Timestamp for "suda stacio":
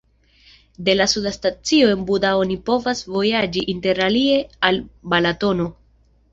1.05-1.91